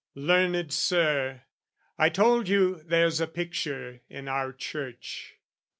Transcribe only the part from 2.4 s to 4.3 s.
you there's a picture in